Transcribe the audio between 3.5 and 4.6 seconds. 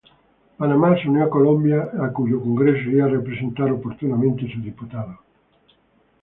oportunamente su